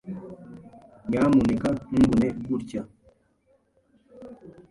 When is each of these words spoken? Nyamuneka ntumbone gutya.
Nyamuneka 1.09 1.67
ntumbone 1.87 2.27
gutya. 2.45 2.81